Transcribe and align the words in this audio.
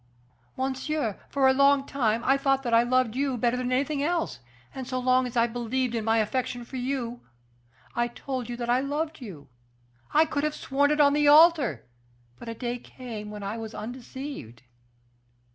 "Monsieur, 0.57 1.19
for 1.29 1.47
a 1.47 1.53
long 1.53 1.85
time 1.85 2.23
I 2.25 2.35
thought 2.35 2.63
that 2.63 2.73
I 2.73 2.81
loved 2.81 3.15
you 3.15 3.37
better 3.37 3.55
than 3.55 3.71
anything 3.71 4.01
else; 4.01 4.39
and 4.73 4.87
so 4.87 4.97
long 4.97 5.27
as 5.27 5.37
I 5.37 5.45
believed 5.45 5.93
in 5.93 6.03
my 6.03 6.17
affection 6.17 6.65
for 6.65 6.77
you, 6.77 7.21
I 7.95 8.07
told 8.07 8.49
you 8.49 8.57
that 8.57 8.83
loved 8.85 9.21
you. 9.21 9.47
I 10.11 10.25
could 10.25 10.43
have 10.43 10.55
sworn 10.55 10.89
it 10.89 10.99
on 10.99 11.13
the 11.13 11.27
altar; 11.27 11.85
but 12.39 12.49
a 12.49 12.55
day 12.55 12.79
came 12.79 13.29
when 13.29 13.43
I 13.43 13.59
was 13.59 13.75
undeceived." 13.75 14.63